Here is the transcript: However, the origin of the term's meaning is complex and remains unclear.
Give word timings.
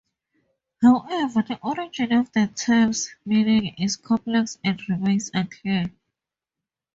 However, 0.81 1.43
the 1.47 1.59
origin 1.61 2.11
of 2.13 2.31
the 2.31 2.47
term's 2.47 3.13
meaning 3.23 3.75
is 3.77 3.97
complex 3.97 4.57
and 4.63 4.81
remains 4.89 5.29
unclear. 5.31 5.91